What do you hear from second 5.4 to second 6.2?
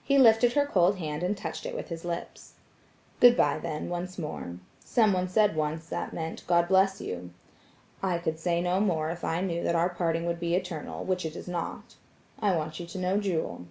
once that